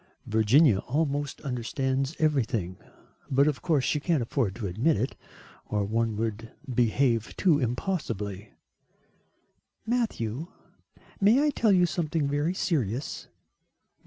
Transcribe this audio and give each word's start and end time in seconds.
"Virginia 0.25 0.79
almost 0.79 1.41
understands 1.41 2.15
everything, 2.17 2.79
but 3.29 3.45
of 3.47 3.61
course 3.61 3.83
she 3.83 3.99
can't 3.99 4.23
afford 4.23 4.55
to 4.55 4.65
admit 4.65 4.97
it, 4.97 5.15
or 5.67 5.85
one 5.85 6.15
would 6.15 6.51
behave 6.67 7.35
too 7.37 7.59
impossibly." 7.59 8.51
"Matthew, 9.85 10.47
may 11.19 11.43
I 11.45 11.51
tell 11.51 11.71
you 11.71 11.85
something 11.85 12.27
very 12.27 12.55
serious?" 12.55 13.27